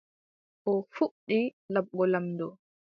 O 0.69 0.71
fuɗɗi 0.93 1.39
laɓgo 1.73 2.03
laamɗo. 2.11 2.47